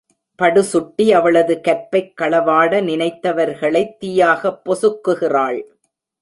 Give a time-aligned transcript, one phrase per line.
[0.41, 5.61] படுசுட்டி அவளது கற்பைக் களவாட நினைத்தவர்களைத் தீயாகப் பொசுக்குகிறாள்.